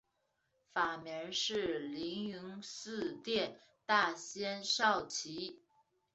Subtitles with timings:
[0.73, 5.61] 法名是灵云寺殿大仙绍其。